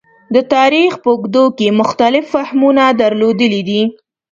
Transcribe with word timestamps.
د 0.35 0.37
تاریخ 0.53 0.91
په 1.03 1.09
اوږدو 1.13 1.45
کې 1.57 1.77
مختلف 1.79 2.23
فهمونه 2.33 2.83
درلودلي 3.01 3.61
دي. 3.69 3.81